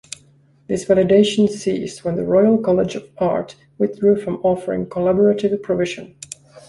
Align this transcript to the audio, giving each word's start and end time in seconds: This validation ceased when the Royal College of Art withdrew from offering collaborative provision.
This 0.67 0.83
validation 0.85 1.47
ceased 1.47 2.03
when 2.03 2.15
the 2.15 2.23
Royal 2.23 2.57
College 2.57 2.95
of 2.95 3.07
Art 3.19 3.55
withdrew 3.77 4.19
from 4.19 4.37
offering 4.37 4.87
collaborative 4.87 5.61
provision. 5.61 6.15